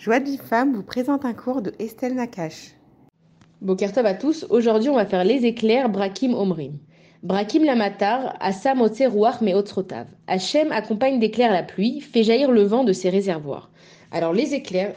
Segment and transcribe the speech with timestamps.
[0.00, 2.70] Joie de femme vous présente un cours de Estelle Nakache.
[3.60, 6.78] Bokertov à tous, aujourd'hui on va faire les éclairs Brakim Omrim.
[7.22, 10.06] Brakim Lamatar, Assam Otse Ruach Meotsrotav.
[10.26, 13.70] Hachem accompagne d'éclairs la pluie, fait jaillir le vent de ses réservoirs.
[14.10, 14.94] Alors les éclairs,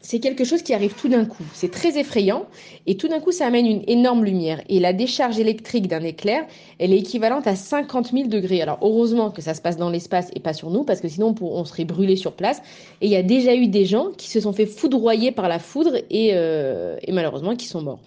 [0.00, 1.42] c'est quelque chose qui arrive tout d'un coup.
[1.52, 2.46] C'est très effrayant
[2.86, 4.62] et tout d'un coup, ça amène une énorme lumière.
[4.68, 6.46] Et la décharge électrique d'un éclair,
[6.78, 8.62] elle est équivalente à 50 000 degrés.
[8.62, 11.34] Alors heureusement que ça se passe dans l'espace et pas sur nous, parce que sinon
[11.40, 12.62] on serait brûlé sur place.
[13.00, 15.58] Et il y a déjà eu des gens qui se sont fait foudroyer par la
[15.58, 18.00] foudre et, euh, et malheureusement qui sont morts.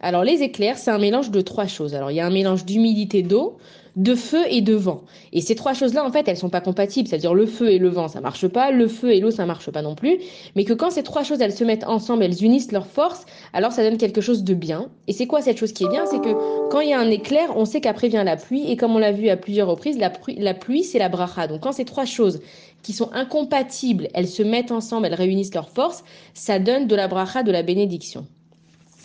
[0.00, 1.94] Alors les éclairs, c'est un mélange de trois choses.
[1.94, 3.56] Alors il y a un mélange d'humidité d'eau,
[3.96, 5.02] de feu et de vent.
[5.32, 7.08] Et ces trois choses-là, en fait, elles sont pas compatibles.
[7.08, 9.70] C'est-à-dire le feu et le vent, ça marche pas, le feu et l'eau, ça marche
[9.70, 10.18] pas non plus.
[10.54, 13.24] Mais que quand ces trois choses, elles se mettent ensemble, elles unissent leurs forces,
[13.54, 14.90] alors ça donne quelque chose de bien.
[15.08, 16.04] Et c'est quoi cette chose qui est bien?
[16.06, 18.70] C'est que quand il y a un éclair, on sait qu'après vient la pluie.
[18.70, 21.46] Et comme on l'a vu à plusieurs reprises, la, pluie, la pluie, c'est la bracha.
[21.46, 22.40] Donc quand ces trois choses
[22.82, 27.08] qui sont incompatibles, elles se mettent ensemble, elles réunissent leurs forces, ça donne de la
[27.08, 28.26] bracha, de la bénédiction.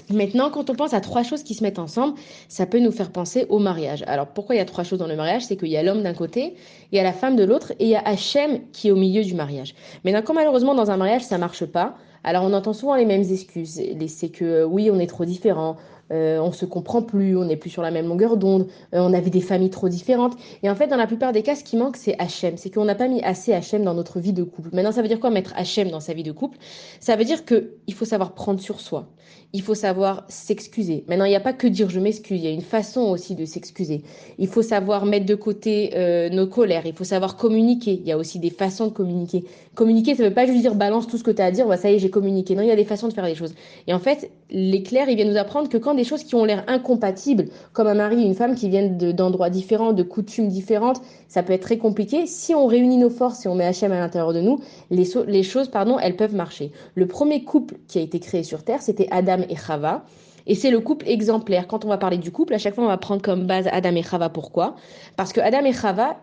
[0.10, 2.16] Maintenant, quand on pense à trois choses qui se mettent ensemble,
[2.48, 4.03] ça peut nous faire penser au mariage.
[4.08, 5.45] Alors, pourquoi il y a trois choses dans le mariage?
[5.45, 6.56] C'est qu'il y a l'homme d'un côté,
[6.92, 8.95] il y a la femme de l'autre, et il y a Hachem qui est au
[8.95, 9.75] milieu du mariage.
[10.03, 13.23] Maintenant, quand malheureusement dans un mariage ça marche pas, alors on entend souvent les mêmes
[13.23, 13.81] excuses.
[14.08, 15.78] C'est que oui, on est trop différents,
[16.12, 19.14] euh, on se comprend plus, on n'est plus sur la même longueur d'onde, euh, on
[19.14, 20.36] avait des familles trop différentes.
[20.64, 22.58] Et en fait, dans la plupart des cas, ce qui manque, c'est HM.
[22.58, 24.70] C'est qu'on n'a pas mis assez HM dans notre vie de couple.
[24.73, 26.58] Maintenant, ça veut dire quoi mettre HM dans sa vie de couple?
[27.00, 29.08] Ça veut dire qu'il faut savoir prendre sur soi.
[29.53, 31.03] Il faut savoir s'excuser.
[31.08, 33.36] Maintenant, il n'y a pas que dire je m'excuse, il y a une façon aussi
[33.36, 34.02] de s'excuser.
[34.38, 38.00] Il faut savoir mettre de côté euh, nos colères, il faut savoir communiquer.
[38.02, 39.44] Il y a aussi des façons de communiquer.
[39.75, 41.68] Communiquer, ça ne veut pas juste dire balance tout ce que tu as à dire,
[41.68, 42.56] bah, ça y est, j'ai communiqué.
[42.56, 43.53] Non, il y a des façons de faire les choses.
[43.88, 46.63] Et en fait, l'éclair, il vient nous apprendre que quand des choses qui ont l'air
[46.67, 51.44] incompatibles, comme un mari et une femme qui viennent d'endroits différents, de coutumes différentes, ça
[51.44, 52.25] peut être très compliqué.
[52.25, 55.44] Si on réunit nos forces et on met Hachem à l'intérieur de nous, les, les
[55.44, 56.72] choses, pardon, elles peuvent marcher.
[56.95, 60.03] Le premier couple qui a été créé sur Terre, c'était Adam et Chava.
[60.47, 61.67] Et c'est le couple exemplaire.
[61.67, 63.95] Quand on va parler du couple, à chaque fois, on va prendre comme base Adam
[63.95, 64.29] et Chava.
[64.29, 64.75] Pourquoi?
[65.16, 66.17] Parce que Adam et Chava,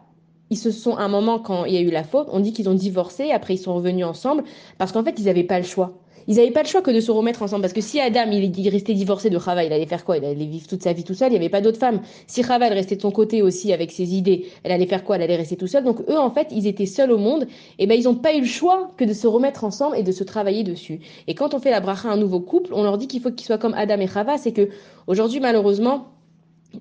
[0.51, 2.53] ils se sont, à un moment, quand il y a eu la faute, on dit
[2.53, 4.45] qu'ils ont divorcé, après ils sont revenus ensemble,
[4.79, 5.99] parce qu'en fait, ils n'avaient pas le choix
[6.29, 7.63] ils n'avaient pas le choix que de se remettre ensemble.
[7.63, 10.19] Parce que si Adam, il, restait divorcé de Chava, il allait faire quoi?
[10.19, 12.03] Il allait vivre toute sa vie tout seul, il n'y avait pas d'autre femme.
[12.27, 15.17] Si Chava, elle restait de son côté aussi avec ses idées, elle allait faire quoi?
[15.17, 15.85] Elle allait rester tout seul.
[15.85, 17.47] Donc eux, en fait, ils étaient seuls au monde.
[17.79, 20.13] Et ben, ils n'ont pas eu le choix que de se remettre ensemble et de
[20.13, 21.01] se travailler dessus.
[21.27, 23.31] Et quand on fait la bracha à un nouveau couple, on leur dit qu'il faut
[23.31, 24.37] qu'ils soient comme Adam et Chava.
[24.37, 24.69] C'est que
[25.07, 26.09] aujourd'hui, malheureusement,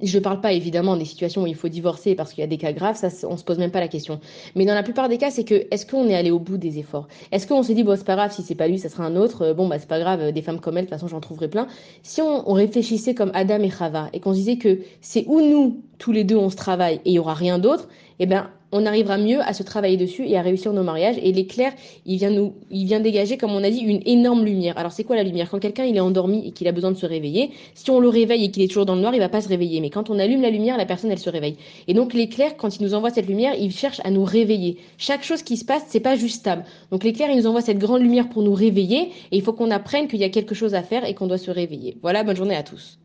[0.02, 2.48] je ne parle pas évidemment des situations où il faut divorcer parce qu'il y a
[2.48, 4.20] des cas graves, ça on se pose même pas la question.
[4.56, 6.78] Mais dans la plupart des cas, c'est que est-ce qu'on est allé au bout des
[6.78, 7.08] efforts?
[7.32, 9.16] Est-ce qu'on se dit bon c'est pas grave si c'est pas lui, ça sera un
[9.16, 9.44] autre.
[9.44, 11.22] Euh, bon bah c'est pas grave, euh, des femmes comme elle, de toute façon j'en
[11.22, 11.68] trouverai plein.
[12.04, 15.82] Si on, réfléchissait comme Adam et Chava et qu'on se disait que c'est où nous
[16.00, 17.88] tous les deux on se travaille et il y aura rien d'autre,
[18.20, 21.18] eh ben on arrivera mieux à se travailler dessus et à réussir nos mariages.
[21.22, 21.74] Et l'éclair,
[22.06, 24.78] il vient nous, dégager, comme on a dit, une énorme lumière.
[24.78, 25.50] Alors c'est quoi la lumière?
[25.50, 28.46] Quand quelqu'un est endormi et qu'il a besoin de se réveiller, si on le réveille
[28.46, 29.80] et qu'il est toujours dans le noir, il va pas se réveiller.
[29.80, 31.58] Mais quand on allume la lumière, la personne elle se réveille.
[31.88, 34.78] Et donc l'éclair, quand il nous envoie cette lumière, il cherche à nous réveiller.
[34.98, 36.66] Chaque chose qui se passe, c'est pas juste stable.
[36.92, 39.12] Donc l'éclair, il nous envoie cette grande lumière pour nous réveiller.
[39.32, 41.38] Et il faut qu'on apprenne qu'il y a quelque chose à faire et qu'on doit
[41.38, 41.98] se réveiller.
[42.02, 43.00] Voilà, bonne journée à tous.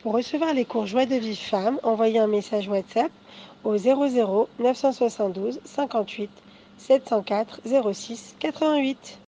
[0.00, 3.12] Pour recevoir les cours Joie de vie femme, envoyez un message WhatsApp
[3.64, 6.30] au 00 972 58
[6.78, 7.60] 704
[7.92, 9.18] 06 88.